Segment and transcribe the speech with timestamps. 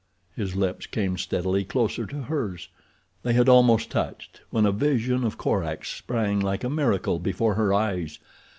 [0.35, 2.69] His lips came steadily closer to hers.
[3.21, 7.71] They had almost touched when a vision of Korak sprang like a miracle before her
[7.71, 8.17] eyes.